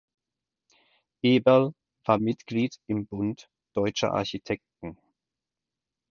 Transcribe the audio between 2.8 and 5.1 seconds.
im Bund Deutscher Architekten.